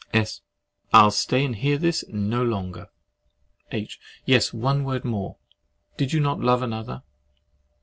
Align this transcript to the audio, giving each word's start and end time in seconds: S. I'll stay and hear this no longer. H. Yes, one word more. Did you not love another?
S. 0.15 0.41
I'll 0.91 1.11
stay 1.11 1.45
and 1.45 1.55
hear 1.55 1.77
this 1.77 2.03
no 2.09 2.43
longer. 2.43 2.89
H. 3.71 3.99
Yes, 4.25 4.51
one 4.51 4.83
word 4.83 5.05
more. 5.05 5.37
Did 5.95 6.11
you 6.11 6.19
not 6.19 6.39
love 6.39 6.63
another? 6.63 7.03